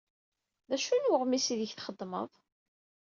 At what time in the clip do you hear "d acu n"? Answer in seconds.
0.69-1.09